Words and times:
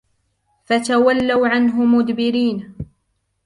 فتولوا 0.65 1.47
عنه 1.47 1.85
مدبرين 1.85 2.75